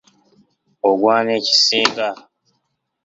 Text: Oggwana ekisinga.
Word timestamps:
Oggwana 0.89 1.31
ekisinga. 1.39 2.09